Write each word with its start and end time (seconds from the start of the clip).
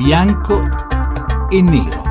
bianco 0.00 0.62
e 1.50 1.60
nero. 1.60 2.09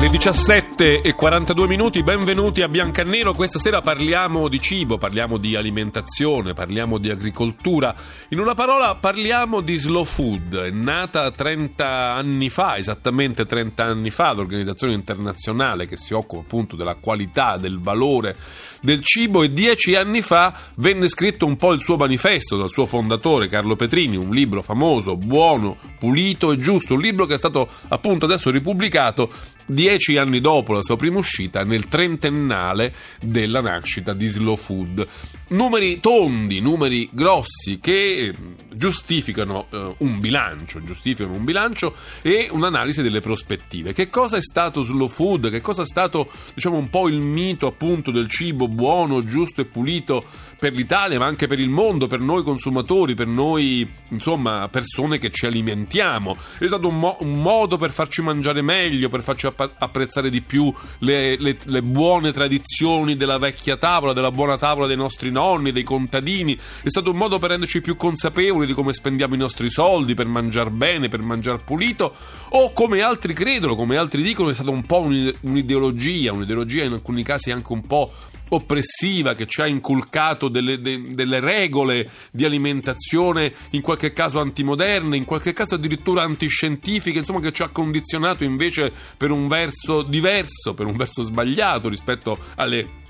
Le 0.00 0.08
17 0.08 1.02
e 1.02 1.14
42 1.14 1.66
minuti, 1.66 2.02
benvenuti 2.02 2.62
a 2.62 2.70
Biancanero. 2.70 3.34
Questa 3.34 3.58
sera 3.58 3.82
parliamo 3.82 4.48
di 4.48 4.58
cibo, 4.58 4.96
parliamo 4.96 5.36
di 5.36 5.56
alimentazione, 5.56 6.54
parliamo 6.54 6.96
di 6.96 7.10
agricoltura. 7.10 7.94
In 8.30 8.40
una 8.40 8.54
parola 8.54 8.94
parliamo 8.94 9.60
di 9.60 9.76
slow 9.76 10.04
food. 10.04 10.56
È 10.56 10.70
nata 10.70 11.30
30 11.30 12.14
anni 12.14 12.48
fa, 12.48 12.78
esattamente 12.78 13.44
30 13.44 13.84
anni 13.84 14.08
fa, 14.08 14.32
l'organizzazione 14.32 14.94
internazionale 14.94 15.86
che 15.86 15.98
si 15.98 16.14
occupa 16.14 16.44
appunto 16.44 16.76
della 16.76 16.94
qualità, 16.94 17.58
del 17.58 17.78
valore 17.78 18.36
del 18.80 19.02
cibo 19.02 19.42
e 19.42 19.52
dieci 19.52 19.94
anni 19.94 20.22
fa 20.22 20.54
venne 20.76 21.08
scritto 21.08 21.44
un 21.44 21.56
po' 21.56 21.72
il 21.72 21.82
suo 21.82 21.96
manifesto 21.96 22.56
dal 22.56 22.70
suo 22.70 22.86
fondatore 22.86 23.48
Carlo 23.48 23.76
Petrini, 23.76 24.16
un 24.16 24.30
libro 24.30 24.62
famoso, 24.62 25.16
buono, 25.16 25.76
pulito 25.98 26.52
e 26.52 26.56
giusto, 26.56 26.94
un 26.94 27.00
libro 27.00 27.26
che 27.26 27.34
è 27.34 27.38
stato 27.38 27.68
appunto 27.88 28.24
adesso 28.24 28.50
ripubblicato 28.50 29.30
dieci 29.70 30.16
anni 30.16 30.40
dopo 30.40 30.72
la 30.72 30.82
sua 30.82 30.96
prima 30.96 31.18
uscita, 31.18 31.64
nel 31.64 31.88
trentennale 31.88 32.94
della 33.20 33.60
nascita 33.60 34.12
di 34.12 34.26
Slow 34.26 34.56
Food. 34.56 35.06
Numeri 35.48 35.98
tondi, 35.98 36.60
numeri 36.60 37.08
grossi 37.12 37.80
che 37.80 38.32
giustificano 38.72 39.66
eh, 39.70 39.94
un 39.98 40.20
bilancio, 40.20 40.82
giustificano 40.82 41.34
un 41.34 41.44
bilancio 41.44 41.94
e 42.22 42.48
un'analisi 42.50 43.02
delle 43.02 43.20
prospettive. 43.20 43.92
Che 43.92 44.08
cosa 44.10 44.36
è 44.36 44.42
stato 44.42 44.82
Slow 44.82 45.08
Food? 45.08 45.50
Che 45.50 45.60
cosa 45.60 45.82
è 45.82 45.86
stato, 45.86 46.30
diciamo, 46.54 46.76
un 46.76 46.88
po' 46.88 47.08
il 47.08 47.20
mito 47.20 47.66
appunto 47.66 48.12
del 48.12 48.28
cibo 48.28 48.68
buono, 48.68 49.24
giusto 49.24 49.60
e 49.60 49.64
pulito 49.64 50.24
per 50.58 50.72
l'Italia, 50.72 51.18
ma 51.18 51.26
anche 51.26 51.48
per 51.48 51.58
il 51.58 51.68
mondo, 51.68 52.06
per 52.06 52.20
noi 52.20 52.44
consumatori, 52.44 53.14
per 53.14 53.26
noi, 53.26 53.88
insomma, 54.08 54.68
persone 54.68 55.18
che 55.18 55.30
ci 55.30 55.46
alimentiamo. 55.46 56.36
È 56.58 56.66
stato 56.66 56.86
un, 56.86 56.98
mo- 56.98 57.16
un 57.20 57.40
modo 57.40 57.76
per 57.76 57.90
farci 57.90 58.22
mangiare 58.22 58.62
meglio, 58.62 59.08
per 59.08 59.22
farci 59.22 59.46
app- 59.46 59.59
apprezzare 59.78 60.30
di 60.30 60.42
più 60.42 60.72
le, 60.98 61.36
le, 61.38 61.56
le 61.62 61.82
buone 61.82 62.32
tradizioni 62.32 63.16
della 63.16 63.38
vecchia 63.38 63.76
tavola, 63.76 64.12
della 64.12 64.32
buona 64.32 64.56
tavola 64.56 64.86
dei 64.86 64.96
nostri 64.96 65.30
nonni, 65.30 65.72
dei 65.72 65.82
contadini. 65.82 66.54
È 66.54 66.88
stato 66.88 67.10
un 67.10 67.16
modo 67.16 67.38
per 67.38 67.50
renderci 67.50 67.80
più 67.80 67.96
consapevoli 67.96 68.66
di 68.66 68.72
come 68.72 68.92
spendiamo 68.92 69.34
i 69.34 69.38
nostri 69.38 69.70
soldi 69.70 70.14
per 70.14 70.26
mangiare 70.26 70.70
bene, 70.70 71.08
per 71.08 71.20
mangiare 71.20 71.58
pulito, 71.64 72.14
o 72.50 72.72
come 72.72 73.02
altri 73.02 73.32
credono, 73.32 73.74
come 73.74 73.96
altri 73.96 74.22
dicono, 74.22 74.50
è 74.50 74.54
stata 74.54 74.70
un 74.70 74.84
po' 74.84 75.08
un'ideologia, 75.40 76.32
un'ideologia 76.32 76.84
in 76.84 76.92
alcuni 76.92 77.22
casi 77.22 77.50
anche 77.50 77.72
un 77.72 77.86
po' 77.86 78.12
oppressiva 78.50 79.34
che 79.34 79.46
ci 79.46 79.60
ha 79.60 79.66
inculcato 79.66 80.48
delle, 80.48 80.80
de, 80.80 81.14
delle, 81.14 81.40
regole 81.40 82.08
di 82.30 82.44
alimentazione, 82.44 83.52
in 83.70 83.80
qualche 83.80 84.12
caso 84.12 84.40
antimoderne, 84.40 85.16
in 85.16 85.24
qualche 85.24 85.52
caso 85.52 85.74
addirittura 85.74 86.22
antiscientifiche, 86.22 87.18
insomma 87.18 87.40
che 87.40 87.52
ci 87.52 87.62
ha 87.62 87.68
condizionato 87.68 88.44
invece 88.44 88.92
per 89.16 89.30
un 89.30 89.48
verso 89.48 90.02
diverso, 90.02 90.74
per 90.74 90.86
un 90.86 90.96
verso 90.96 91.22
sbagliato 91.22 91.88
rispetto 91.88 92.38
alle 92.56 93.08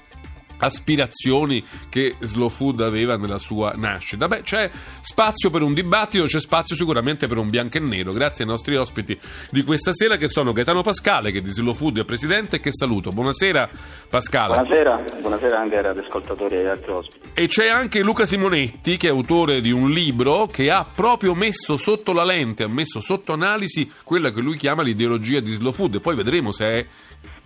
aspirazioni 0.61 1.63
che 1.89 2.17
Slow 2.21 2.49
Food 2.49 2.81
aveva 2.81 3.17
nella 3.17 3.39
sua 3.39 3.73
nascita. 3.77 4.29
Beh, 4.29 4.43
c'è 4.43 4.71
spazio 5.01 5.51
per 5.51 5.63
un 5.63 5.75
dibattito, 5.75 6.25
c'è 6.25 6.41
spazio 6.41 6.77
sicuramente 6.77 7.27
per 7.27 7.39
un 7.39 7.51
bianco 7.51 7.79
e 7.79 7.81
nero. 7.81 8.13
Grazie 8.13 8.45
ai 8.45 8.51
nostri 8.51 8.77
ospiti 8.77 9.19
di 9.51 9.63
questa 9.63 9.93
sera 9.93 10.17
che 10.17 10.29
sono 10.29 10.53
Gaetano 10.53 10.83
Pascale, 10.83 11.33
che 11.33 11.41
di 11.41 11.51
Slow 11.51 11.75
Food 11.75 12.01
è 12.01 12.05
presidente, 12.05 12.57
e 12.57 12.61
che 12.61 12.73
saluto. 12.73 13.13
Buonasera 13.13 13.69
Pascale. 14.09 14.55
Buonasera, 14.55 15.05
buonasera 15.21 15.59
anche 15.59 15.77
agli 15.77 15.99
ascoltatori 15.99 16.55
e 16.55 16.59
agli 16.61 16.67
altri 16.67 16.93
ospiti. 16.93 17.29
E 17.35 17.47
c'è 17.47 17.69
anche 17.69 18.03
Luca 18.03 18.25
Simonetti, 18.25 18.97
che 18.97 19.09
è 19.09 19.11
autore 19.11 19.61
di 19.61 19.71
un 19.71 19.91
libro 19.91 20.47
che 20.47 20.71
ha 20.71 20.85
proprio 20.85 21.35
messo 21.35 21.77
sotto 21.77 22.13
la 22.13 22.25
lente, 22.25 22.65
ha 22.65 22.69
messo 22.69 23.01
sotto 23.01 23.33
analisi 23.33 23.91
quella 24.05 24.31
che 24.31 24.41
lui 24.41 24.57
chiama 24.57 24.83
l'ideologia 24.83 25.41
di 25.41 25.51
Slow 25.53 25.73
Food. 25.73 25.97
E 25.97 26.01
poi 26.01 26.15
vedremo 26.15 26.53
se 26.53 26.67
è 26.67 26.87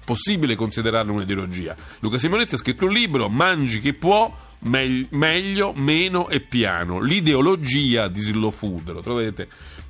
possibile 0.05 0.55
considerarla 0.55 1.13
un'ideologia. 1.13 1.77
Luca 2.01 2.19
Simonetti 2.19 2.55
ha 2.55 2.59
scritto 2.59 2.87
un 2.87 2.93
libro, 2.93 3.29
Mangi 3.29 3.81
chi 3.81 3.93
può, 3.93 4.33
meglio, 4.61 5.73
meno 5.75 6.29
e 6.29 6.41
piano. 6.41 7.01
L'ideologia 7.01 8.09
di 8.09 8.21
Slow 8.21 8.51
Food, 8.51 8.93
lo 8.93 9.01
trovate 9.01 9.49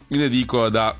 in 0.09 0.23
edicola 0.23 0.69
da 0.69 0.97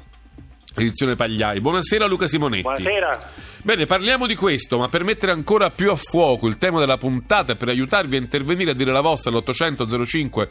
Edizione 0.77 1.15
Pagliai. 1.15 1.61
Buonasera 1.61 2.07
Luca 2.07 2.27
Simonetti. 2.27 2.63
Buonasera. 2.63 3.31
Bene, 3.63 3.87
parliamo 3.87 4.27
di 4.27 4.35
questo, 4.35 4.77
ma 4.77 4.89
per 4.89 5.05
mettere 5.05 5.31
ancora 5.31 5.71
più 5.71 5.91
a 5.91 5.95
fuoco 5.95 6.49
il 6.49 6.59
tema 6.59 6.81
della 6.81 6.99
puntata 6.99 7.53
e 7.53 7.57
per 7.57 7.69
aiutarvi 7.69 8.17
a 8.17 8.19
intervenire 8.19 8.73
a 8.73 8.75
dire 8.75 8.91
la 8.91 9.01
vostra 9.01 9.31
all'800 9.31 10.05
05 10.05 10.49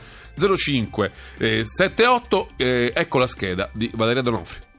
05 0.56 1.12
eh, 1.38 1.64
78, 1.66 2.48
eh, 2.56 2.94
ecco 2.96 3.20
la 3.20 3.28
scheda 3.28 3.70
di 3.74 3.92
Valeria 3.94 4.22
Donofri 4.22 4.72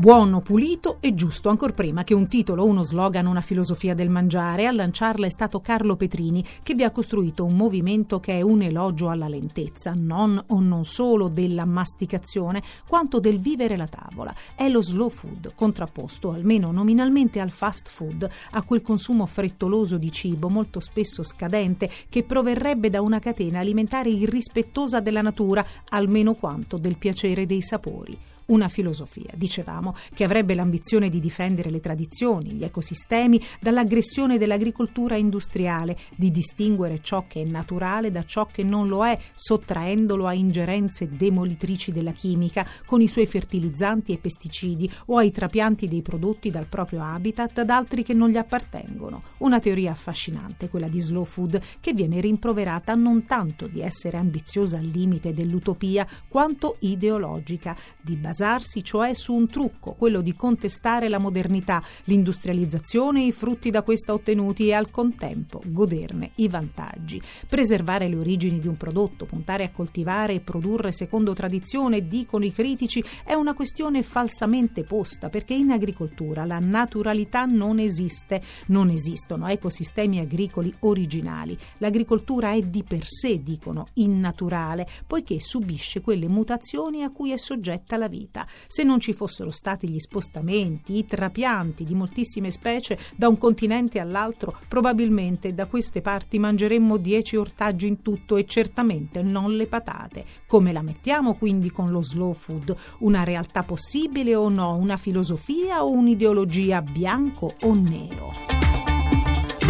buono, 0.00 0.40
pulito 0.40 0.96
e 1.00 1.14
giusto, 1.14 1.50
ancor 1.50 1.74
prima 1.74 2.04
che 2.04 2.14
un 2.14 2.26
titolo, 2.26 2.64
uno 2.64 2.82
slogan, 2.82 3.26
una 3.26 3.42
filosofia 3.42 3.94
del 3.94 4.08
mangiare. 4.08 4.66
A 4.66 4.72
lanciarla 4.72 5.26
è 5.26 5.30
stato 5.30 5.60
Carlo 5.60 5.94
Petrini, 5.94 6.42
che 6.62 6.72
vi 6.72 6.84
ha 6.84 6.90
costruito 6.90 7.44
un 7.44 7.54
movimento 7.54 8.18
che 8.18 8.38
è 8.38 8.40
un 8.40 8.62
elogio 8.62 9.10
alla 9.10 9.28
lentezza, 9.28 9.92
non 9.94 10.42
o 10.46 10.58
non 10.58 10.86
solo 10.86 11.28
della 11.28 11.66
masticazione, 11.66 12.62
quanto 12.88 13.20
del 13.20 13.40
vivere 13.40 13.76
la 13.76 13.88
tavola. 13.88 14.34
È 14.54 14.70
lo 14.70 14.80
slow 14.80 15.10
food, 15.10 15.52
contrapposto 15.54 16.30
almeno 16.30 16.72
nominalmente 16.72 17.38
al 17.38 17.50
fast 17.50 17.90
food, 17.90 18.26
a 18.52 18.62
quel 18.62 18.80
consumo 18.80 19.26
frettoloso 19.26 19.98
di 19.98 20.10
cibo, 20.10 20.48
molto 20.48 20.80
spesso 20.80 21.22
scadente, 21.22 21.90
che 22.08 22.22
proverrebbe 22.22 22.88
da 22.88 23.02
una 23.02 23.18
catena 23.18 23.58
alimentare 23.58 24.08
irrispettosa 24.08 25.00
della 25.00 25.20
natura, 25.20 25.62
almeno 25.90 26.32
quanto 26.32 26.78
del 26.78 26.96
piacere 26.96 27.44
dei 27.44 27.60
sapori. 27.60 28.16
Una 28.50 28.68
filosofia, 28.68 29.30
dicevamo, 29.36 29.94
che 30.12 30.24
avrebbe 30.24 30.54
l'ambizione 30.54 31.08
di 31.08 31.20
difendere 31.20 31.70
le 31.70 31.78
tradizioni, 31.78 32.50
gli 32.50 32.64
ecosistemi 32.64 33.40
dall'aggressione 33.60 34.38
dell'agricoltura 34.38 35.14
industriale, 35.14 35.96
di 36.16 36.32
distinguere 36.32 37.00
ciò 37.00 37.26
che 37.28 37.42
è 37.42 37.44
naturale 37.44 38.10
da 38.10 38.24
ciò 38.24 38.46
che 38.46 38.64
non 38.64 38.88
lo 38.88 39.06
è, 39.06 39.16
sottraendolo 39.34 40.26
a 40.26 40.32
ingerenze 40.32 41.08
demolitrici 41.08 41.92
della 41.92 42.10
chimica 42.10 42.66
con 42.86 43.00
i 43.00 43.06
suoi 43.06 43.26
fertilizzanti 43.26 44.12
e 44.12 44.18
pesticidi 44.18 44.90
o 45.06 45.18
ai 45.18 45.30
trapianti 45.30 45.86
dei 45.86 46.02
prodotti 46.02 46.50
dal 46.50 46.66
proprio 46.66 47.04
habitat 47.04 47.58
ad 47.58 47.70
altri 47.70 48.02
che 48.02 48.14
non 48.14 48.30
gli 48.30 48.36
appartengono. 48.36 49.22
Una 49.38 49.60
teoria 49.60 49.92
affascinante, 49.92 50.68
quella 50.68 50.88
di 50.88 51.00
slow 51.00 51.24
food, 51.24 51.60
che 51.78 51.92
viene 51.92 52.20
rimproverata 52.20 52.96
non 52.96 53.26
tanto 53.26 53.68
di 53.68 53.80
essere 53.80 54.16
ambiziosa 54.16 54.78
al 54.78 54.86
limite 54.86 55.32
dell'utopia 55.32 56.04
quanto 56.26 56.74
ideologica, 56.80 57.76
di 58.02 58.16
basare 58.16 58.38
basarsi 58.40 58.82
cioè 58.82 59.12
su 59.12 59.34
un 59.34 59.48
trucco, 59.48 59.92
quello 59.92 60.22
di 60.22 60.34
contestare 60.34 61.10
la 61.10 61.18
modernità, 61.18 61.82
l'industrializzazione 62.04 63.20
e 63.20 63.26
i 63.26 63.32
frutti 63.32 63.70
da 63.70 63.82
questa 63.82 64.14
ottenuti 64.14 64.68
e 64.68 64.72
al 64.72 64.90
contempo 64.90 65.60
goderne 65.66 66.30
i 66.36 66.48
vantaggi. 66.48 67.20
Preservare 67.46 68.08
le 68.08 68.16
origini 68.16 68.58
di 68.58 68.66
un 68.66 68.78
prodotto, 68.78 69.26
puntare 69.26 69.64
a 69.64 69.70
coltivare 69.70 70.32
e 70.32 70.40
produrre 70.40 70.90
secondo 70.92 71.34
tradizione, 71.34 72.08
dicono 72.08 72.46
i 72.46 72.52
critici, 72.52 73.04
è 73.24 73.34
una 73.34 73.52
questione 73.52 74.02
falsamente 74.02 74.84
posta 74.84 75.28
perché 75.28 75.52
in 75.52 75.70
agricoltura 75.70 76.46
la 76.46 76.58
naturalità 76.58 77.44
non 77.44 77.78
esiste, 77.78 78.40
non 78.68 78.88
esistono 78.88 79.48
ecosistemi 79.48 80.18
agricoli 80.18 80.72
originali. 80.80 81.58
L'agricoltura 81.78 82.52
è 82.52 82.62
di 82.62 82.84
per 82.84 83.06
sé, 83.06 83.42
dicono, 83.42 83.88
innaturale, 83.94 84.86
poiché 85.06 85.40
subisce 85.40 86.00
quelle 86.00 86.28
mutazioni 86.28 87.02
a 87.02 87.10
cui 87.10 87.32
è 87.32 87.36
soggetta 87.36 87.98
la 87.98 88.08
vita 88.08 88.28
vita. 88.30 88.46
Se 88.68 88.84
non 88.84 89.00
ci 89.00 89.12
fossero 89.12 89.50
stati 89.50 89.88
gli 89.88 89.98
spostamenti, 89.98 90.98
i 90.98 91.06
trapianti 91.06 91.84
di 91.84 91.94
moltissime 91.94 92.50
specie 92.50 92.98
da 93.16 93.28
un 93.28 93.36
continente 93.36 93.98
all'altro, 93.98 94.56
probabilmente 94.68 95.52
da 95.52 95.66
queste 95.66 96.00
parti 96.00 96.38
mangeremmo 96.38 96.96
dieci 96.96 97.36
ortaggi 97.36 97.88
in 97.88 98.00
tutto 98.00 98.36
e 98.36 98.46
certamente 98.46 99.22
non 99.22 99.56
le 99.56 99.66
patate. 99.66 100.24
Come 100.46 100.72
la 100.72 100.82
mettiamo 100.82 101.34
quindi 101.34 101.70
con 101.70 101.90
lo 101.90 102.00
slow 102.00 102.32
food? 102.32 102.74
Una 103.00 103.24
realtà 103.24 103.64
possibile 103.64 104.34
o 104.34 104.48
no? 104.48 104.76
Una 104.76 104.96
filosofia 104.96 105.84
o 105.84 105.90
un'ideologia 105.90 106.80
bianco 106.80 107.54
o 107.62 107.74
nero? 107.74 108.69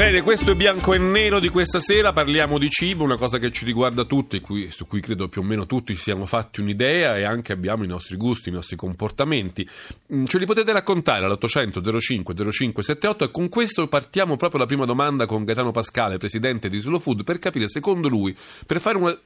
Bene, 0.00 0.22
questo 0.22 0.52
è 0.52 0.54
bianco 0.54 0.94
e 0.94 0.98
nero 0.98 1.40
di 1.40 1.50
questa 1.50 1.78
sera, 1.78 2.14
parliamo 2.14 2.56
di 2.56 2.70
cibo, 2.70 3.04
una 3.04 3.18
cosa 3.18 3.36
che 3.36 3.52
ci 3.52 3.66
riguarda 3.66 4.04
tutti, 4.04 4.42
su 4.70 4.86
cui 4.86 5.02
credo 5.02 5.28
più 5.28 5.42
o 5.42 5.44
meno 5.44 5.66
tutti 5.66 5.94
ci 5.94 6.00
siamo 6.00 6.24
fatti 6.24 6.60
un'idea 6.60 7.18
e 7.18 7.24
anche 7.24 7.52
abbiamo 7.52 7.84
i 7.84 7.86
nostri 7.86 8.16
gusti, 8.16 8.48
i 8.48 8.52
nostri 8.52 8.76
comportamenti. 8.76 9.68
Mm, 10.14 10.24
ce 10.24 10.38
li 10.38 10.46
potete 10.46 10.72
raccontare 10.72 11.26
all'800 11.26 11.98
05 12.00 12.50
05 12.50 12.82
78 12.82 13.24
e 13.24 13.30
con 13.30 13.50
questo 13.50 13.88
partiamo 13.88 14.36
proprio 14.36 14.60
la 14.60 14.66
prima 14.66 14.86
domanda 14.86 15.26
con 15.26 15.44
Gaetano 15.44 15.70
Pascale, 15.70 16.16
presidente 16.16 16.70
di 16.70 16.78
Slow 16.78 16.98
Food, 16.98 17.22
per 17.22 17.38
capire 17.38 17.68
secondo 17.68 18.08
lui, 18.08 18.34
per 18.64 18.80
fare 18.80 18.96
una, 18.96 19.18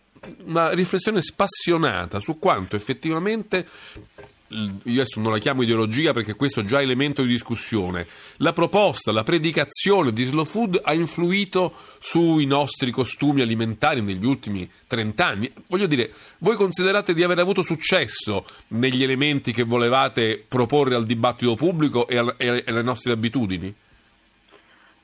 una 0.46 0.72
riflessione 0.72 1.22
spassionata 1.22 2.18
su 2.18 2.36
quanto 2.40 2.74
effettivamente 2.74 3.64
io 4.54 4.92
adesso 4.92 5.20
non 5.20 5.32
la 5.32 5.38
chiamo 5.38 5.62
ideologia 5.62 6.12
perché 6.12 6.34
questo 6.34 6.60
è 6.60 6.64
già 6.64 6.80
elemento 6.80 7.22
di 7.22 7.28
discussione, 7.28 8.06
la 8.38 8.52
proposta, 8.52 9.12
la 9.12 9.22
predicazione 9.22 10.12
di 10.12 10.24
slow 10.24 10.44
food 10.44 10.80
ha 10.82 10.94
influito 10.94 11.74
sui 11.98 12.46
nostri 12.46 12.90
costumi 12.90 13.42
alimentari 13.42 14.00
negli 14.00 14.24
ultimi 14.24 14.68
30 14.86 15.26
anni? 15.26 15.52
Voglio 15.66 15.86
dire, 15.86 16.12
voi 16.38 16.56
considerate 16.56 17.14
di 17.14 17.22
aver 17.22 17.38
avuto 17.38 17.62
successo 17.62 18.44
negli 18.68 19.02
elementi 19.02 19.52
che 19.52 19.64
volevate 19.64 20.44
proporre 20.46 20.94
al 20.94 21.06
dibattito 21.06 21.56
pubblico 21.56 22.06
e 22.06 22.18
alle 22.18 22.82
nostre 22.82 23.12
abitudini? 23.12 23.74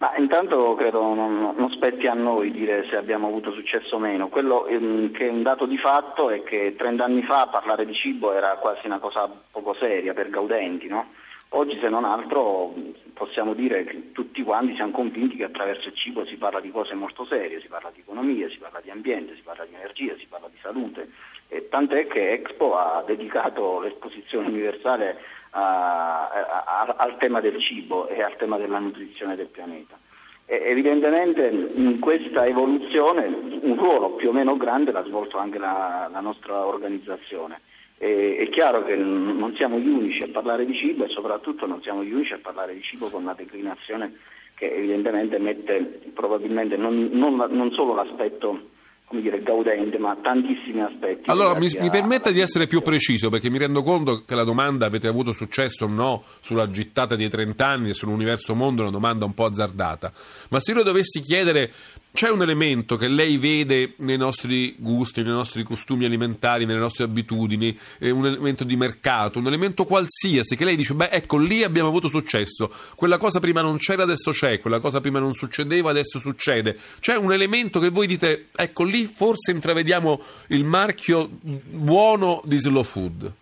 Ma 0.01 0.17
intanto 0.17 0.75
credo 0.77 1.13
non, 1.13 1.53
non, 1.55 1.71
spetti 1.73 2.07
a 2.07 2.15
noi 2.15 2.51
dire 2.53 2.87
se 2.89 2.97
abbiamo 2.97 3.27
avuto 3.27 3.53
successo 3.53 3.97
o 3.97 3.99
meno. 3.99 4.29
Quello 4.29 4.67
ehm, 4.67 5.11
che 5.11 5.27
è 5.27 5.31
un 5.31 5.43
dato 5.43 5.67
di 5.67 5.77
fatto 5.77 6.31
è 6.31 6.43
che 6.43 6.75
30 6.75 7.05
anni 7.05 7.23
fa 7.23 7.49
parlare 7.49 7.85
di 7.85 7.93
cibo 7.93 8.33
era 8.33 8.57
quasi 8.57 8.87
una 8.87 8.99
cosa 8.99 9.31
poco 9.51 9.75
seria 9.75 10.15
per 10.15 10.31
gaudenti, 10.31 10.89
no? 10.89 11.11
Oggi 11.53 11.77
se 11.81 11.89
non 11.89 12.05
altro 12.05 12.73
possiamo 13.13 13.55
dire 13.55 13.83
che 13.83 14.13
tutti 14.13 14.41
quanti 14.43 14.77
siamo 14.77 14.93
convinti 14.93 15.35
che 15.35 15.45
attraverso 15.45 15.89
il 15.89 15.97
cibo 15.97 16.25
si 16.25 16.37
parla 16.37 16.61
di 16.61 16.71
cose 16.71 16.95
molto 16.95 17.25
serie, 17.25 17.61
si 17.61 17.67
parla 17.67 17.91
di 17.93 18.01
economia, 18.01 18.49
si 18.49 18.59
parla 18.59 18.81
di 18.81 18.91
ambiente, 18.91 19.35
si 19.35 19.43
parla 19.43 19.65
di 19.65 19.75
energia, 19.75 20.15
si 20.17 20.27
parla 20.29 20.49
di 20.49 20.59
salute. 20.63 21.11
E 21.49 21.69
tant'è 21.69 22.07
che 22.07 22.33
Expo 22.33 22.79
ha 22.79 23.03
dedicato 23.05 23.81
l'esposizione 23.81 24.47
universale 24.47 25.19
a, 25.51 26.29
a, 26.29 26.95
al 26.97 27.17
tema 27.19 27.41
del 27.41 27.61
cibo 27.61 28.07
e 28.07 28.23
al 28.23 28.37
tema 28.37 28.57
della 28.57 28.79
nutrizione 28.79 29.35
del 29.35 29.49
pianeta. 29.49 29.99
E 30.47 30.63
evidentemente 30.67 31.49
in 31.49 31.99
questa 31.99 32.47
evoluzione 32.47 33.27
un 33.27 33.77
ruolo 33.77 34.11
più 34.11 34.29
o 34.29 34.33
meno 34.33 34.57
grande 34.57 34.93
l'ha 34.93 35.05
svolto 35.05 35.37
anche 35.37 35.59
la, 35.59 36.09
la 36.13 36.21
nostra 36.21 36.65
organizzazione. 36.65 37.61
E, 38.03 38.37
è 38.39 38.49
chiaro 38.49 38.83
che 38.85 38.97
non 38.97 39.53
siamo 39.57 39.79
gli 39.79 39.89
unici 39.89 40.23
a 40.23 40.29
parlare 40.33 40.65
di 40.65 40.75
cibo 40.75 41.05
e 41.05 41.09
soprattutto 41.09 41.67
non 41.67 41.83
siamo 41.83 42.03
gli 42.03 42.13
unici 42.13 42.33
a 42.33 42.41
parlare 42.41 42.73
di 42.73 42.83
cibo 42.83 43.11
con 43.11 43.23
una 43.23 43.35
declinazione 43.35 44.17
che 44.55 44.75
evidentemente 44.75 45.39
mette 45.39 46.01
probabilmente 46.15 46.79
non, 46.79 47.11
non, 47.13 47.37
non 47.37 47.71
solo 47.73 47.95
l'aspetto 47.95 48.79
come 49.11 49.23
dire, 49.23 49.43
gaudente, 49.43 49.99
ma 49.99 50.17
tantissimi 50.23 50.83
aspetti. 50.83 51.29
Allora 51.31 51.59
mi, 51.59 51.67
mi, 51.81 51.91
permetta 51.91 52.31
di 52.31 52.39
essere 52.39 52.69
più 52.69 52.81
preciso, 52.81 53.29
perché 53.29 53.51
mi 53.51 53.59
rendo 53.59 53.83
conto 53.83 54.23
che 54.25 54.37
la 54.37 54.45
domanda 54.45 54.87
avete 54.87 55.09
avuto 55.09 55.33
successo 55.33 55.87
o 55.87 55.89
no 55.89 56.23
sulla 56.41 56.71
gittata 56.71 57.17
dei 57.17 57.29
30 57.29 57.67
anni 57.67 57.89
e 57.89 57.95
sull'universo 57.95 58.55
mondo 58.55 58.83
è 58.83 58.85
una 58.85 58.93
domanda 58.93 59.25
un 59.25 59.35
po' 59.35 59.47
azzardata. 59.47 60.13
Ma 60.51 60.61
se 60.61 60.71
io 60.71 60.85
dovessi 60.85 61.23
chiedere 61.23 61.73
c'è 62.13 62.29
un 62.29 62.43
elemento 62.43 62.97
che 62.97 63.07
lei 63.07 63.37
vede 63.37 63.95
nei 63.99 64.17
nostri 64.17 64.75
gusti, 64.79 65.23
nei 65.23 65.33
nostri 65.33 65.63
costumi 65.63 66.05
alimentari, 66.05 66.65
nelle 66.65 66.81
nostre 66.81 67.05
abitudini, 67.05 67.77
eh, 67.99 68.11
un 68.11 68.27
elemento 68.27 68.65
di 68.65 68.77
mercato, 68.77 69.39
un 69.39 69.47
elemento 69.47 69.85
qualsiasi 69.85 70.57
che 70.57 70.65
lei 70.65 70.77
dice, 70.77 70.95
beh 70.95 71.11
ecco 71.11 71.37
lì 71.37 71.63
abbiamo 71.63 71.89
avuto 71.89 72.09
successo, 72.09 72.73
quella 72.97 73.17
cosa 73.17 73.39
prima 73.39 73.63
non 73.63 73.77
c'era, 73.79 74.03
adesso 74.03 74.33
c'è, 74.33 74.59
quella 74.59 74.81
cosa 74.81 75.01
prima 75.01 75.21
non 75.21 75.35
succedeva, 75.35 75.91
adesso 75.91 76.19
succede. 76.19 76.77
C'è 76.99 77.17
un 77.17 77.33
elemento 77.33 77.79
che 77.79 77.91
voi 77.91 78.07
dite, 78.07 78.49
ecco 78.57 78.83
lì 78.85 79.05
forse 79.13 79.53
intravediamo 79.53 80.21
il 80.49 80.65
marchio 80.65 81.29
buono 81.31 82.43
di 82.45 82.59
slow 82.59 82.83
food. 82.83 83.33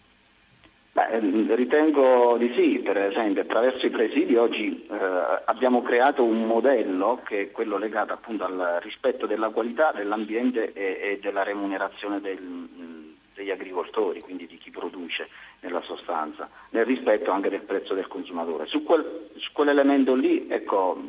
Beh, 0.98 1.54
ritengo 1.54 2.36
di 2.38 2.52
sì, 2.56 2.80
per 2.80 2.96
esempio 2.96 3.42
attraverso 3.42 3.86
i 3.86 3.90
presidi 3.90 4.34
oggi 4.34 4.84
eh, 4.90 4.96
abbiamo 5.44 5.80
creato 5.82 6.24
un 6.24 6.44
modello 6.44 7.20
che 7.24 7.40
è 7.42 7.50
quello 7.52 7.78
legato 7.78 8.14
appunto 8.14 8.42
al 8.42 8.80
rispetto 8.82 9.26
della 9.26 9.50
qualità 9.50 9.92
dell'ambiente 9.92 10.72
e, 10.72 10.98
e 11.00 11.18
della 11.22 11.44
remunerazione 11.44 12.20
del, 12.20 13.14
degli 13.32 13.50
agricoltori, 13.52 14.20
quindi 14.20 14.48
di 14.48 14.58
chi 14.58 14.72
produce 14.72 15.28
nella 15.60 15.82
sostanza, 15.82 16.48
nel 16.70 16.84
rispetto 16.84 17.30
anche 17.30 17.48
del 17.48 17.62
prezzo 17.62 17.94
del 17.94 18.08
consumatore. 18.08 18.66
Su, 18.66 18.82
quel, 18.82 19.28
su 19.36 19.52
quell'elemento 19.52 20.16
lì 20.16 20.48
ecco, 20.48 21.00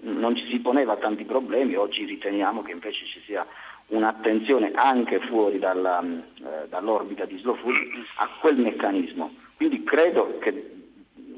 non 0.00 0.34
ci 0.34 0.44
si 0.48 0.58
poneva 0.58 0.96
tanti 0.96 1.24
problemi, 1.24 1.76
oggi 1.76 2.04
riteniamo 2.04 2.62
che 2.62 2.72
invece 2.72 3.06
ci 3.06 3.20
sia 3.24 3.46
un'attenzione 3.88 4.72
anche 4.74 5.20
fuori 5.20 5.58
dalla, 5.58 6.02
eh, 6.02 6.68
dall'orbita 6.68 7.24
di 7.24 7.38
Slow 7.38 7.56
Food 7.56 7.76
a 8.16 8.28
quel 8.40 8.56
meccanismo. 8.56 9.34
Quindi 9.56 9.84
credo 9.84 10.38
che 10.38 10.74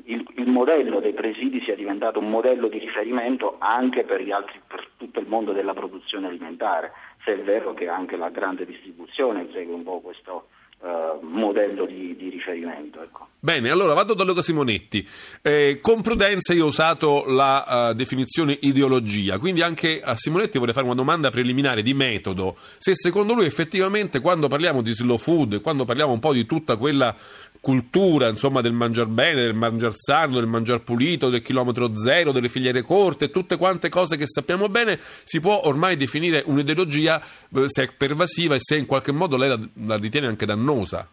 il, 0.04 0.26
il, 0.36 0.48
modello 0.48 1.00
dei 1.00 1.12
presidi 1.12 1.60
sia 1.60 1.74
diventato 1.74 2.18
un 2.18 2.30
modello 2.30 2.68
di 2.68 2.78
riferimento 2.78 3.56
anche 3.58 4.04
per, 4.04 4.24
altri, 4.32 4.60
per, 4.66 4.88
tutto 4.96 5.20
il 5.20 5.26
mondo 5.26 5.52
della 5.52 5.74
produzione 5.74 6.28
alimentare, 6.28 6.92
se 7.24 7.34
è 7.34 7.42
vero 7.42 7.74
che 7.74 7.88
anche 7.88 8.16
la 8.16 8.30
grande 8.30 8.64
distribuzione 8.64 9.48
segue 9.52 9.74
un 9.74 9.82
po' 9.82 10.00
questo, 10.00 10.48
Uh, 10.80 11.18
modello 11.26 11.86
di, 11.86 12.14
di 12.16 12.28
riferimento. 12.28 13.02
Ecco. 13.02 13.26
Bene, 13.40 13.68
allora 13.68 13.94
vado 13.94 14.14
da 14.14 14.22
Luca 14.22 14.42
Simonetti. 14.42 15.06
Eh, 15.42 15.80
con 15.82 16.02
prudenza 16.02 16.54
io 16.54 16.66
ho 16.66 16.68
usato 16.68 17.24
la 17.26 17.90
uh, 17.90 17.94
definizione 17.94 18.56
ideologia, 18.60 19.38
quindi 19.38 19.60
anche 19.60 20.00
a 20.00 20.14
Simonetti 20.16 20.56
vorrei 20.56 20.74
fare 20.74 20.86
una 20.86 20.94
domanda 20.94 21.30
preliminare 21.30 21.82
di 21.82 21.94
metodo. 21.94 22.56
Se 22.78 22.94
secondo 22.94 23.34
lui 23.34 23.46
effettivamente 23.46 24.20
quando 24.20 24.46
parliamo 24.46 24.80
di 24.80 24.92
slow 24.92 25.18
food, 25.18 25.60
quando 25.62 25.84
parliamo 25.84 26.12
un 26.12 26.20
po' 26.20 26.32
di 26.32 26.46
tutta 26.46 26.76
quella 26.76 27.14
cultura 27.60 28.28
insomma, 28.28 28.60
del 28.60 28.72
mangiar 28.72 29.06
bene, 29.06 29.42
del 29.42 29.54
mangiar 29.54 29.92
sano, 29.94 30.36
del 30.36 30.46
mangiar 30.46 30.82
pulito, 30.82 31.28
del 31.28 31.42
chilometro 31.42 31.96
zero, 31.96 32.32
delle 32.32 32.48
filiere 32.48 32.82
corte, 32.82 33.30
tutte 33.30 33.56
quante 33.56 33.88
cose 33.88 34.16
che 34.16 34.26
sappiamo 34.26 34.68
bene, 34.68 34.98
si 35.24 35.40
può 35.40 35.62
ormai 35.64 35.96
definire 35.96 36.42
un'ideologia 36.44 37.20
eh, 37.20 37.64
se 37.68 37.82
è 37.82 37.92
pervasiva 37.96 38.54
e 38.54 38.60
se 38.60 38.76
in 38.76 38.86
qualche 38.86 39.12
modo 39.12 39.36
lei 39.36 39.48
la, 39.48 39.60
la 39.86 39.96
ritiene 39.96 40.26
anche 40.26 40.46
dannosa. 40.46 41.08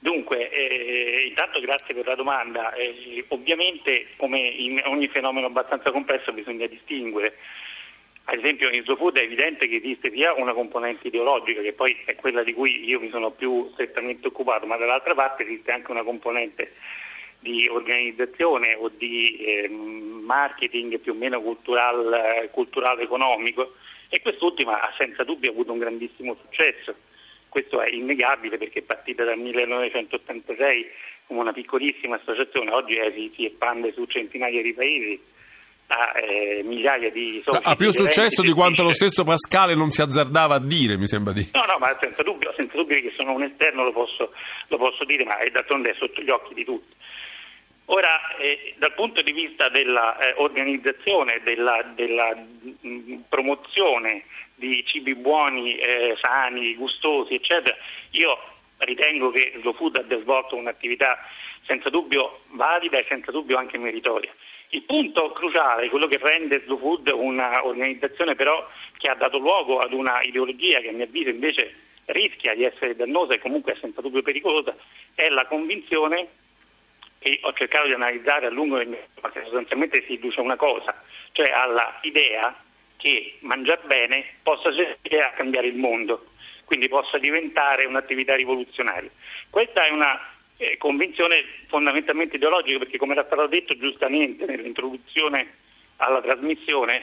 Dunque, 0.00 0.48
eh, 0.50 1.26
intanto 1.28 1.60
grazie 1.60 1.94
per 1.94 2.06
la 2.06 2.14
domanda. 2.14 2.72
Eh, 2.74 3.24
ovviamente, 3.28 4.08
come 4.16 4.38
in 4.38 4.80
ogni 4.84 5.08
fenomeno 5.08 5.46
abbastanza 5.46 5.90
complesso, 5.90 6.32
bisogna 6.32 6.66
distinguere 6.66 7.34
ad 8.30 8.38
esempio 8.38 8.68
in 8.68 8.82
slow 8.82 8.96
food 8.96 9.18
è 9.18 9.22
evidente 9.22 9.66
che 9.66 9.76
esiste 9.76 10.10
sia 10.12 10.34
una 10.34 10.52
componente 10.52 11.08
ideologica, 11.08 11.62
che 11.62 11.72
poi 11.72 11.96
è 12.04 12.14
quella 12.14 12.42
di 12.42 12.52
cui 12.52 12.86
io 12.86 13.00
mi 13.00 13.08
sono 13.08 13.30
più 13.30 13.70
strettamente 13.72 14.28
occupato, 14.28 14.66
ma 14.66 14.76
dall'altra 14.76 15.14
parte 15.14 15.44
esiste 15.44 15.72
anche 15.72 15.90
una 15.90 16.02
componente 16.02 16.74
di 17.38 17.66
organizzazione 17.68 18.74
o 18.74 18.90
di 18.90 19.36
eh, 19.38 19.68
marketing 19.68 20.98
più 20.98 21.12
o 21.12 21.14
meno 21.14 21.40
cultural, 21.40 22.50
culturale 22.52 23.02
economico 23.04 23.76
e 24.10 24.20
quest'ultima 24.20 24.78
ha 24.78 24.92
senza 24.98 25.24
dubbio 25.24 25.50
avuto 25.50 25.72
un 25.72 25.78
grandissimo 25.78 26.36
successo. 26.38 26.96
Questo 27.48 27.80
è 27.80 27.90
innegabile 27.90 28.58
perché 28.58 28.80
è 28.80 28.82
partita 28.82 29.24
dal 29.24 29.38
1986 29.38 30.86
come 31.28 31.40
una 31.40 31.52
piccolissima 31.54 32.16
associazione, 32.16 32.72
oggi 32.72 32.98
si 33.34 33.46
espande 33.46 33.92
su 33.92 34.04
centinaia 34.04 34.60
di 34.60 34.74
paesi 34.74 35.36
a 35.88 36.12
eh, 36.20 36.62
migliaia 36.64 37.10
di 37.10 37.40
soci. 37.44 37.60
Ha 37.62 37.74
più 37.74 37.90
successo 37.92 38.42
di 38.42 38.52
quanto 38.52 38.82
lo 38.82 38.92
stesso 38.92 39.24
Pascale 39.24 39.74
non 39.74 39.90
si 39.90 40.02
azzardava 40.02 40.56
a 40.56 40.60
dire, 40.60 40.98
mi 40.98 41.06
sembra 41.06 41.32
di. 41.32 41.48
No, 41.52 41.64
no, 41.64 41.78
ma 41.78 41.96
senza 42.00 42.22
dubbio, 42.22 42.52
senza 42.56 42.76
dubbio 42.76 43.00
che 43.00 43.12
sono 43.16 43.32
un 43.32 43.42
esterno 43.42 43.84
lo 43.84 43.92
posso, 43.92 44.32
lo 44.68 44.76
posso 44.76 45.04
dire, 45.04 45.24
ma 45.24 45.38
è 45.38 45.50
d'altronde 45.50 45.94
sotto 45.98 46.20
gli 46.20 46.30
occhi 46.30 46.54
di 46.54 46.64
tutti. 46.64 46.94
Ora, 47.86 48.36
eh, 48.36 48.74
dal 48.76 48.92
punto 48.92 49.22
di 49.22 49.32
vista 49.32 49.70
dell'organizzazione, 49.70 51.36
eh, 51.36 51.40
della, 51.40 51.82
della 51.94 52.34
mh, 52.34 53.20
promozione 53.30 54.24
di 54.56 54.84
cibi 54.84 55.14
buoni, 55.14 55.78
eh, 55.78 56.14
sani, 56.20 56.74
gustosi, 56.74 57.34
eccetera, 57.34 57.74
io 58.10 58.38
ritengo 58.78 59.30
che 59.30 59.54
Slow 59.60 59.74
Food 59.74 59.96
abbia 59.96 60.20
svolto 60.20 60.54
un'attività 60.54 61.18
senza 61.68 61.90
dubbio 61.90 62.40
valida 62.52 62.98
e 62.98 63.04
senza 63.04 63.30
dubbio 63.30 63.58
anche 63.58 63.76
meritoria. 63.76 64.34
Il 64.70 64.82
punto 64.82 65.30
cruciale, 65.32 65.88
quello 65.90 66.06
che 66.06 66.18
rende 66.18 66.62
Slow 66.64 66.78
Food 66.78 67.08
un'organizzazione 67.08 68.34
però 68.34 68.66
che 68.96 69.08
ha 69.08 69.14
dato 69.14 69.38
luogo 69.38 69.78
ad 69.78 69.92
una 69.92 70.20
ideologia 70.22 70.80
che 70.80 70.88
a 70.88 70.92
mio 70.92 71.04
avviso 71.04 71.28
invece 71.28 71.74
rischia 72.06 72.54
di 72.54 72.64
essere 72.64 72.96
dannosa 72.96 73.34
e 73.34 73.38
comunque 73.38 73.74
è 73.74 73.76
senza 73.80 74.00
dubbio 74.00 74.22
pericolosa, 74.22 74.74
è 75.14 75.28
la 75.28 75.46
convinzione 75.46 76.28
che 77.18 77.38
ho 77.42 77.52
cercato 77.52 77.86
di 77.86 77.92
analizzare 77.92 78.46
a 78.46 78.50
lungo, 78.50 78.76
ma 78.76 79.30
che 79.30 79.42
sostanzialmente 79.42 80.02
si 80.02 80.14
riduce 80.14 80.40
a 80.40 80.44
una 80.44 80.56
cosa, 80.56 81.02
cioè 81.32 81.50
all'idea 81.50 82.56
che 82.96 83.36
mangiare 83.40 83.82
bene 83.86 84.24
possa 84.42 84.72
servire 84.72 85.22
a 85.22 85.32
cambiare 85.32 85.66
il 85.66 85.76
mondo, 85.76 86.24
quindi 86.64 86.88
possa 86.88 87.18
diventare 87.18 87.84
un'attività 87.84 88.34
rivoluzionaria. 88.36 89.10
Questa 89.50 89.84
è 89.84 89.90
una 89.90 90.18
eh, 90.58 90.76
convinzione 90.76 91.44
fondamentalmente 91.68 92.36
ideologica, 92.36 92.78
perché 92.78 92.98
come 92.98 93.12
era 93.12 93.24
stato 93.24 93.46
detto 93.46 93.76
giustamente 93.76 94.44
nell'introduzione 94.44 95.54
alla 95.96 96.20
trasmissione, 96.20 97.02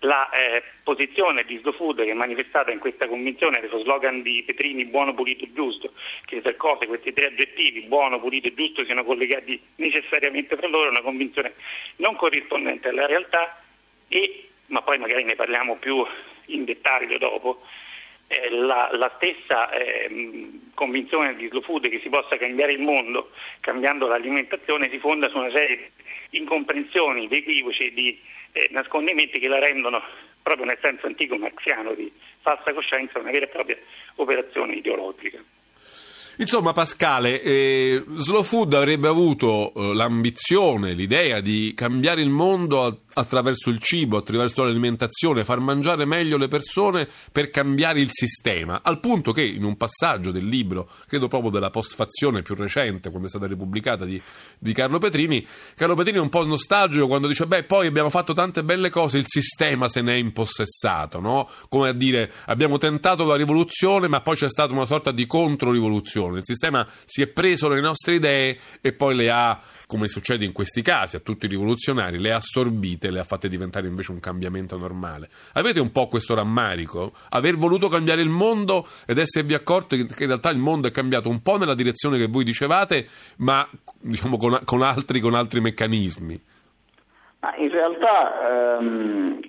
la 0.00 0.28
eh, 0.30 0.62
posizione 0.82 1.44
di 1.44 1.58
Slow 1.58 1.72
Food 1.72 2.04
che 2.04 2.10
è 2.10 2.14
manifestata 2.14 2.70
in 2.70 2.78
questa 2.78 3.08
convinzione, 3.08 3.66
lo 3.66 3.80
slogan 3.80 4.22
di 4.22 4.42
Petrini 4.44 4.84
buono, 4.84 5.14
pulito, 5.14 5.46
giusto, 5.52 5.92
che 6.26 6.40
per 6.40 6.56
cose 6.56 6.86
questi 6.86 7.12
tre 7.12 7.26
aggettivi, 7.26 7.82
buono, 7.82 8.20
pulito 8.20 8.48
e 8.48 8.54
giusto, 8.54 8.84
siano 8.84 9.04
collegati 9.04 9.60
necessariamente 9.76 10.56
tra 10.56 10.68
loro, 10.68 10.86
è 10.86 10.90
una 10.90 11.00
convinzione 11.00 11.54
non 11.96 12.16
corrispondente 12.16 12.88
alla 12.88 13.06
realtà 13.06 13.62
e, 14.08 14.48
ma 14.66 14.82
poi 14.82 14.98
magari 14.98 15.24
ne 15.24 15.34
parliamo 15.34 15.76
più 15.76 16.04
in 16.46 16.64
dettaglio 16.64 17.18
dopo, 17.18 17.62
eh, 18.26 18.50
la, 18.50 18.90
la, 18.92 19.12
stessa 19.16 19.70
eh, 19.70 20.50
convinzione 20.74 21.36
di 21.36 21.48
Slow 21.48 21.62
Food 21.62 21.88
che 21.88 22.00
si 22.02 22.08
possa 22.08 22.36
cambiare 22.36 22.72
il 22.72 22.80
mondo 22.80 23.30
cambiando 23.60 24.06
l'alimentazione 24.06 24.88
si 24.90 24.98
fonda 24.98 25.28
su 25.28 25.38
una 25.38 25.50
serie 25.54 25.92
di 26.30 26.38
incomprensioni, 26.38 27.28
di 27.28 27.36
equivoci, 27.36 27.92
di 27.92 28.18
eh, 28.52 28.68
nascondimenti 28.70 29.38
che 29.38 29.48
la 29.48 29.58
rendono 29.58 30.02
proprio 30.42 30.66
nel 30.66 30.78
senso 30.82 31.06
antico 31.06 31.36
marxiano 31.36 31.94
di 31.94 32.10
falsa 32.40 32.72
coscienza 32.72 33.18
una 33.18 33.30
vera 33.30 33.46
e 33.46 33.48
propria 33.48 33.78
operazione 34.16 34.74
ideologica. 34.74 35.42
Insomma, 36.36 36.72
Pascale, 36.72 37.40
eh, 37.42 38.02
Slow 38.16 38.42
Food 38.42 38.74
avrebbe 38.74 39.06
avuto 39.06 39.72
eh, 39.72 39.94
l'ambizione, 39.94 40.92
l'idea 40.92 41.40
di 41.40 41.72
cambiare 41.76 42.22
il 42.22 42.28
mondo 42.28 43.03
attraverso 43.14 43.70
il 43.70 43.80
cibo, 43.80 44.18
attraverso 44.18 44.64
l'alimentazione, 44.64 45.44
far 45.44 45.60
mangiare 45.60 46.04
meglio 46.04 46.36
le 46.36 46.48
persone 46.48 47.08
per 47.32 47.50
cambiare 47.50 48.00
il 48.00 48.10
sistema, 48.10 48.80
al 48.82 49.00
punto 49.00 49.32
che 49.32 49.42
in 49.42 49.64
un 49.64 49.76
passaggio 49.76 50.30
del 50.30 50.46
libro, 50.46 50.88
credo 51.06 51.28
proprio 51.28 51.50
della 51.50 51.70
postfazione 51.70 52.42
più 52.42 52.54
recente, 52.54 53.08
quando 53.08 53.26
è 53.26 53.30
stata 53.30 53.46
ripubblicata 53.46 54.04
di, 54.04 54.20
di 54.58 54.72
Carlo 54.72 54.98
Petrini, 54.98 55.46
Carlo 55.74 55.94
Petrini 55.94 56.18
è 56.18 56.20
un 56.20 56.28
po' 56.28 56.44
nostalgico 56.44 57.06
quando 57.06 57.28
dice, 57.28 57.46
beh, 57.46 57.64
poi 57.64 57.86
abbiamo 57.86 58.10
fatto 58.10 58.32
tante 58.32 58.62
belle 58.62 58.90
cose, 58.90 59.18
il 59.18 59.26
sistema 59.26 59.88
se 59.88 60.02
ne 60.02 60.14
è 60.14 60.16
impossessato, 60.16 61.20
no? 61.20 61.48
Come 61.68 61.88
a 61.88 61.92
dire, 61.92 62.30
abbiamo 62.46 62.78
tentato 62.78 63.24
la 63.24 63.36
rivoluzione, 63.36 64.08
ma 64.08 64.20
poi 64.20 64.36
c'è 64.36 64.48
stata 64.48 64.72
una 64.72 64.86
sorta 64.86 65.12
di 65.12 65.26
controrivoluzione, 65.26 66.38
il 66.38 66.44
sistema 66.44 66.86
si 67.04 67.22
è 67.22 67.26
preso 67.28 67.68
le 67.68 67.80
nostre 67.80 68.16
idee 68.16 68.58
e 68.80 68.92
poi 68.92 69.14
le 69.14 69.30
ha 69.30 69.60
come 69.86 70.08
succede 70.08 70.44
in 70.44 70.52
questi 70.52 70.82
casi 70.82 71.16
a 71.16 71.20
tutti 71.20 71.46
i 71.46 71.48
rivoluzionari, 71.48 72.18
le 72.18 72.32
ha 72.32 72.36
assorbite 72.36 73.10
le 73.10 73.20
ha 73.20 73.24
fatte 73.24 73.48
diventare 73.48 73.86
invece 73.86 74.12
un 74.12 74.20
cambiamento 74.20 74.76
normale. 74.76 75.28
Avete 75.54 75.80
un 75.80 75.90
po' 75.90 76.06
questo 76.06 76.34
rammarico? 76.34 77.12
Aver 77.30 77.56
voluto 77.56 77.88
cambiare 77.88 78.22
il 78.22 78.28
mondo 78.28 78.86
ed 79.06 79.18
esservi 79.18 79.54
accorti 79.54 80.04
che 80.06 80.22
in 80.22 80.28
realtà 80.28 80.50
il 80.50 80.58
mondo 80.58 80.88
è 80.88 80.90
cambiato 80.90 81.28
un 81.28 81.42
po' 81.42 81.56
nella 81.56 81.74
direzione 81.74 82.18
che 82.18 82.26
voi 82.26 82.44
dicevate, 82.44 83.06
ma 83.38 83.66
diciamo 84.00 84.36
con, 84.36 84.60
con, 84.64 84.82
altri, 84.82 85.20
con 85.20 85.34
altri, 85.34 85.60
meccanismi? 85.60 86.40
Ma 87.40 87.56
in 87.56 87.70
realtà 87.70 88.78
um, 88.78 89.40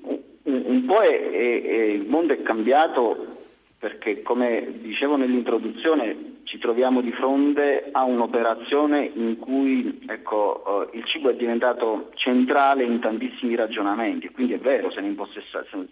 un, 0.44 0.64
un, 0.66 0.86
po' 0.86 1.02
è, 1.02 1.30
è, 1.30 1.62
è, 1.64 1.84
il 1.94 2.08
mondo 2.08 2.34
è 2.34 2.42
cambiato 2.42 3.34
perché, 3.80 4.22
come 4.22 4.80
dicevo 4.82 5.16
nell'introduzione, 5.16 6.35
ci 6.46 6.58
troviamo 6.60 7.02
di 7.02 7.12
fronte 7.12 7.90
a 7.92 8.04
un'operazione 8.04 9.12
in 9.14 9.38
cui 9.38 10.02
ecco, 10.08 10.90
eh, 10.92 10.98
il 10.98 11.04
cibo 11.06 11.30
è 11.30 11.36
diventato 11.36 12.12
centrale 12.16 12.84
in 12.84 13.00
tantissimi 13.00 13.56
ragionamenti, 13.56 14.30
quindi 14.30 14.54
è 14.54 14.60
vero, 14.60 14.92
se 14.92 15.02
ne, 15.02 15.16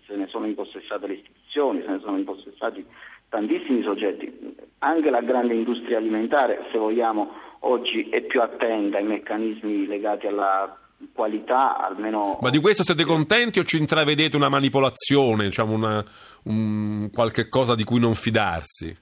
se 0.08 0.16
ne, 0.16 0.28
sono 0.28 0.46
impossessate 0.46 1.08
le 1.08 1.14
istituzioni, 1.16 1.82
se 1.82 1.92
ne 1.92 2.00
sono 2.00 2.18
impossessati 2.18 2.86
tantissimi 3.30 3.82
soggetti, 3.82 4.56
anche 4.80 5.10
la 5.10 5.22
grande 5.22 5.56
industria 5.56 5.98
alimentare, 5.98 6.68
se 6.72 6.78
vogliamo, 6.78 7.32
oggi 7.62 8.10
è 8.10 8.22
più 8.22 8.42
attenta 8.42 8.98
ai 8.98 9.06
meccanismi 9.06 9.88
legati 9.88 10.28
alla 10.28 10.78
qualità 11.12 11.78
almeno... 11.78 12.38
Ma 12.42 12.50
di 12.50 12.60
questo 12.60 12.84
siete 12.84 13.04
contenti 13.04 13.60
o 13.60 13.64
ci 13.64 13.78
intravedete 13.78 14.36
una 14.36 14.50
manipolazione, 14.50 15.46
diciamo 15.46 15.74
una, 15.74 16.04
un, 16.44 17.10
qualche 17.12 17.50
cosa 17.50 17.76
di 17.76 17.84
cui 17.84 18.00
non 18.00 18.14
fidarsi? 18.14 18.96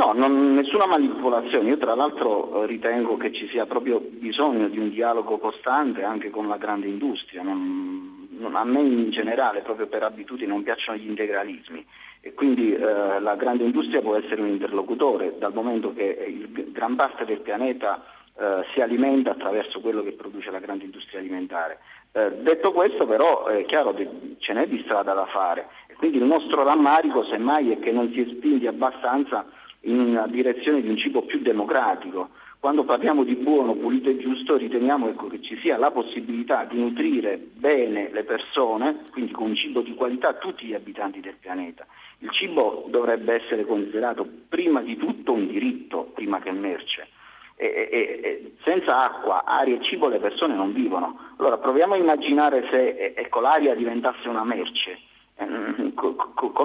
No, 0.00 0.14
non, 0.14 0.54
nessuna 0.54 0.86
manipolazione. 0.86 1.68
Io 1.68 1.76
tra 1.76 1.94
l'altro 1.94 2.62
eh, 2.62 2.66
ritengo 2.66 3.18
che 3.18 3.34
ci 3.34 3.46
sia 3.48 3.66
proprio 3.66 4.00
bisogno 4.00 4.68
di 4.68 4.78
un 4.78 4.88
dialogo 4.88 5.36
costante 5.36 6.02
anche 6.02 6.30
con 6.30 6.48
la 6.48 6.56
grande 6.56 6.86
industria. 6.86 7.42
Non, 7.42 8.26
non, 8.30 8.56
a 8.56 8.64
me 8.64 8.80
in 8.80 9.10
generale, 9.10 9.60
proprio 9.60 9.88
per 9.88 10.02
abitudine, 10.02 10.48
non 10.48 10.62
piacciono 10.62 10.96
gli 10.96 11.06
integralismi 11.06 11.84
e 12.22 12.32
quindi 12.32 12.72
eh, 12.72 13.20
la 13.20 13.34
grande 13.36 13.64
industria 13.64 14.00
può 14.00 14.16
essere 14.16 14.40
un 14.40 14.48
interlocutore 14.48 15.34
dal 15.38 15.52
momento 15.52 15.92
che 15.92 16.24
il, 16.26 16.72
gran 16.72 16.96
parte 16.96 17.26
del 17.26 17.40
pianeta 17.40 18.02
eh, 18.38 18.64
si 18.72 18.80
alimenta 18.80 19.32
attraverso 19.32 19.80
quello 19.80 20.02
che 20.02 20.12
produce 20.12 20.50
la 20.50 20.60
grande 20.60 20.84
industria 20.84 21.20
alimentare. 21.20 21.80
Eh, 22.12 22.38
detto 22.40 22.72
questo 22.72 23.06
però 23.06 23.44
è 23.44 23.66
chiaro 23.66 23.92
che 23.92 24.08
ce 24.38 24.54
n'è 24.54 24.66
di 24.66 24.80
strada 24.82 25.12
da 25.12 25.26
fare 25.26 25.68
e 25.88 25.94
quindi 25.94 26.16
il 26.16 26.24
nostro 26.24 26.62
rammarico 26.62 27.22
semmai 27.24 27.72
è 27.72 27.78
che 27.80 27.92
non 27.92 28.10
si 28.12 28.22
è 28.22 28.26
spinti 28.34 28.66
abbastanza 28.66 29.44
in 29.82 29.98
una 29.98 30.26
direzione 30.26 30.82
di 30.82 30.88
un 30.88 30.96
cibo 30.96 31.22
più 31.22 31.40
democratico. 31.40 32.30
Quando 32.58 32.84
parliamo 32.84 33.24
di 33.24 33.36
buono, 33.36 33.74
pulito 33.74 34.10
e 34.10 34.18
giusto 34.18 34.58
riteniamo 34.58 35.08
ecco, 35.08 35.28
che 35.28 35.40
ci 35.40 35.56
sia 35.62 35.78
la 35.78 35.90
possibilità 35.90 36.64
di 36.64 36.78
nutrire 36.78 37.38
bene 37.38 38.10
le 38.12 38.24
persone, 38.24 39.04
quindi 39.12 39.32
con 39.32 39.48
un 39.48 39.56
cibo 39.56 39.80
di 39.80 39.94
qualità 39.94 40.34
tutti 40.34 40.66
gli 40.66 40.74
abitanti 40.74 41.20
del 41.20 41.36
pianeta. 41.40 41.86
Il 42.18 42.28
cibo 42.32 42.84
dovrebbe 42.88 43.42
essere 43.42 43.64
considerato 43.64 44.28
prima 44.48 44.82
di 44.82 44.98
tutto 44.98 45.32
un 45.32 45.46
diritto, 45.46 46.10
prima 46.14 46.38
che 46.40 46.52
merce. 46.52 47.08
E, 47.56 47.66
e, 47.66 48.20
e, 48.22 48.52
senza 48.62 49.04
acqua, 49.04 49.44
aria 49.44 49.76
e 49.76 49.82
cibo 49.82 50.08
le 50.08 50.18
persone 50.18 50.54
non 50.54 50.74
vivono. 50.74 51.18
Allora 51.38 51.56
proviamo 51.56 51.94
a 51.94 51.98
immaginare 51.98 52.66
se 52.70 53.14
ecco, 53.16 53.40
l'aria 53.40 53.74
diventasse 53.74 54.28
una 54.28 54.44
merce 54.44 54.98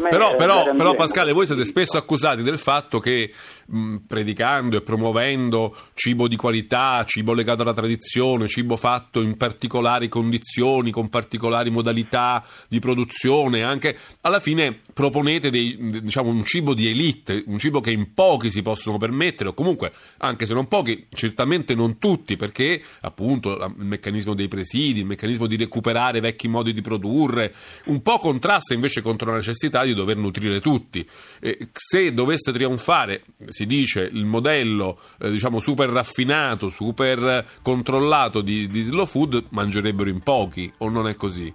però, 0.10 0.36
però, 0.36 0.76
però, 0.76 0.96
Pascale, 0.96 1.32
voi 1.32 1.46
siete 1.46 1.66
spesso 1.66 1.98
accusati 1.98 2.42
del 2.42 2.58
fatto 2.58 3.00
che 3.00 3.32
mh, 3.68 3.98
predicando 4.08 4.78
e 4.78 4.82
promuovendo 4.82 5.76
cibo 5.94 6.28
di 6.28 6.36
qualità, 6.36 7.04
cibo 7.06 7.34
legato 7.34 7.62
alla 7.62 7.74
tradizione, 7.74 8.48
cibo 8.48 8.76
fatto 8.76 9.22
in 9.22 9.38
particolari 9.38 10.10
condizioni, 10.10 10.92
con 10.92 11.10
particolari 11.10 11.70
modalità 11.70 12.44
di 12.68 12.80
produzione, 12.80 13.64
anche 13.64 13.98
alla 14.22 14.40
fine 14.40 14.82
proponete 14.94 15.50
dei, 15.50 16.02
diciamo, 16.02 16.30
un 16.30 16.44
cibo 16.44 16.74
di 16.74 16.90
elite, 16.90 17.44
un 17.48 17.58
cibo 17.58 17.80
che 17.80 17.92
in 17.92 18.14
pochi 18.14 18.52
si 18.52 18.62
possono 18.62 18.98
permettere, 18.98 19.50
o 19.50 19.54
comunque, 19.54 19.92
anche 20.18 20.46
se 20.46 20.54
non 20.54 20.68
pochi, 20.68 21.08
certamente 21.10 21.76
non 21.76 21.98
tutti, 21.98 22.36
perché 22.36 22.82
appunto 23.02 23.56
il 23.56 23.86
meccanismo 23.86 24.34
dei 24.34 24.48
presidi, 24.48 25.00
il 25.00 25.06
meccanismo 25.06 25.48
di 25.48 25.56
recuperare 25.56 26.20
vecchi 26.20 26.48
modi 26.48 26.74
di 26.74 26.82
produrre, 26.82 27.54
un 27.86 28.02
po' 28.02 28.18
contrasta 28.18 28.65
contrasta 28.66 28.74
invece 28.74 29.02
contro 29.02 29.30
la 29.30 29.38
necessità 29.38 29.84
di 29.84 29.94
dover 29.94 30.18
nutrire 30.18 30.60
tutti. 30.60 31.06
Eh, 31.40 31.70
se 31.74 32.14
dovesse 32.14 32.52
trionfare, 32.52 33.22
si 33.48 33.66
dice, 33.66 34.10
il 34.12 34.26
modello 34.26 34.98
eh, 35.20 35.30
diciamo 35.30 35.60
super 35.60 35.90
raffinato, 35.90 36.70
super 36.70 37.46
controllato 37.62 38.42
di, 38.42 38.68
di 38.68 38.82
slow 38.82 39.06
food, 39.06 39.46
mangerebbero 39.50 40.10
in 40.10 40.22
pochi, 40.22 40.72
o 40.80 40.90
non 40.90 41.08
è 41.08 41.16
così? 41.16 41.54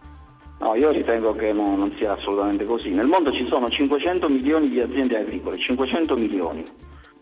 No, 0.60 0.74
io 0.74 0.90
ritengo 0.90 1.32
che 1.32 1.52
no, 1.52 1.74
non 1.76 1.92
sia 1.98 2.12
assolutamente 2.12 2.64
così. 2.64 2.90
Nel 2.90 3.06
mondo 3.06 3.32
ci 3.32 3.46
sono 3.46 3.68
500 3.68 4.28
milioni 4.28 4.68
di 4.68 4.80
aziende 4.80 5.18
agricole, 5.18 5.56
500 5.56 6.16
milioni, 6.16 6.62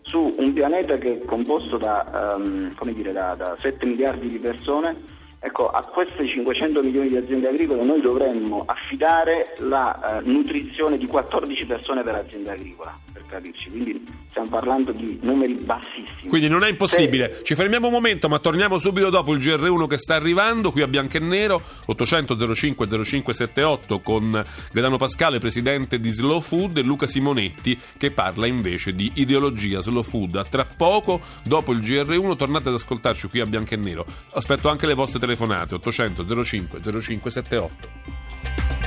su 0.01 0.31
un 0.37 0.53
pianeta 0.53 0.97
che 0.97 1.21
è 1.21 1.25
composto 1.25 1.77
da, 1.77 2.35
um, 2.37 2.73
dire, 2.91 3.13
da, 3.13 3.35
da 3.35 3.55
7 3.57 3.85
miliardi 3.85 4.27
di 4.27 4.39
persone 4.39 5.17
Ecco, 5.41 5.67
a 5.69 5.83
queste 5.83 6.27
500 6.27 6.81
milioni 6.81 7.07
di 7.07 7.15
aziende 7.15 7.47
agricole 7.47 7.83
noi 7.83 8.01
dovremmo 8.01 8.63
affidare 8.65 9.55
la 9.59 10.17
eh, 10.19 10.21
nutrizione 10.23 10.97
di 10.97 11.07
14 11.07 11.65
persone 11.65 12.03
per 12.03 12.15
azienda 12.15 12.51
agricola, 12.51 12.97
per 13.13 13.23
capirci, 13.25 13.69
quindi 13.69 14.05
stiamo 14.29 14.49
parlando 14.49 14.91
di 14.91 15.17
numeri 15.21 15.53
bassissimi. 15.53 16.27
Quindi 16.27 16.49
non 16.49 16.63
è 16.63 16.69
impossibile. 16.69 17.33
Se... 17.33 17.43
Ci 17.45 17.55
fermiamo 17.55 17.87
un 17.87 17.93
momento, 17.93 18.27
ma 18.27 18.39
torniamo 18.39 18.77
subito 18.77 19.09
dopo 19.09 19.33
il 19.33 19.39
GR1 19.39 19.87
che 19.87 19.97
sta 19.97 20.15
arrivando, 20.15 20.71
qui 20.71 20.81
a 20.81 20.87
Bianco 20.87 21.15
e 21.15 21.21
Nero, 21.21 21.61
800 21.85 22.53
05 22.53 22.87
0578 22.87 23.99
con 24.01 24.43
Gaetano 24.73 24.97
Pascale, 24.97 25.39
presidente 25.39 26.01
di 26.01 26.09
Slow 26.09 26.41
Food, 26.41 26.77
e 26.77 26.83
Luca 26.83 27.07
Simonetti 27.07 27.79
che 27.97 28.11
parla 28.11 28.45
invece 28.45 28.93
di 28.93 29.09
ideologia 29.15 29.79
Slow 29.79 30.03
Food. 30.03 30.35
A 30.35 30.43
tra 30.43 30.65
poco, 30.65 31.21
dopo 31.43 31.71
il 31.71 31.79
GR1, 31.79 32.35
tornate 32.35 32.67
ad 32.67 32.75
ascoltarci 32.75 33.29
qui 33.29 33.39
a 33.39 33.45
Bianco 33.45 33.73
e 33.73 33.77
Nero. 33.77 34.05
Aspetto 34.33 34.67
anche 34.67 34.85
le 34.85 34.95
vostre 34.95 35.19
telefonate 35.29 35.75
800 35.75 36.25
05 36.43 36.79
0578. 36.81 38.78